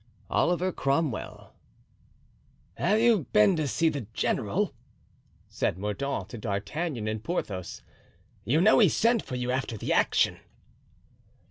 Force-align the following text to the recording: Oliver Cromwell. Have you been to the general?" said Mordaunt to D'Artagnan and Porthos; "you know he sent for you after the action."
Oliver 0.31 0.71
Cromwell. 0.71 1.53
Have 2.73 2.99
you 2.99 3.25
been 3.33 3.55
to 3.57 3.65
the 3.91 4.07
general?" 4.15 4.73
said 5.47 5.77
Mordaunt 5.77 6.29
to 6.29 6.39
D'Artagnan 6.39 7.07
and 7.07 7.23
Porthos; 7.23 7.83
"you 8.43 8.59
know 8.61 8.79
he 8.79 8.89
sent 8.89 9.21
for 9.23 9.35
you 9.35 9.51
after 9.51 9.77
the 9.77 9.93
action." 9.93 10.39